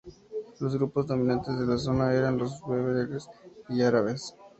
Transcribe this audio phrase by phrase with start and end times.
[0.59, 3.29] Los grupos dominantes de la zona eran los bereberes
[3.69, 4.33] y árabes.